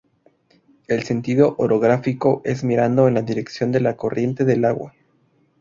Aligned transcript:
El 0.87 1.03
sentido 1.03 1.53
orográfico 1.59 2.41
es 2.43 2.63
mirando 2.63 3.07
en 3.07 3.13
la 3.13 3.21
dirección 3.21 3.71
de 3.71 3.81
la 3.81 3.97
corriente 3.97 4.45
del 4.45 4.65
agua. 4.65 4.95